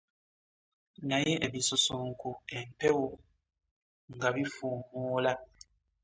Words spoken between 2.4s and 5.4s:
empewo nga bifuumuula!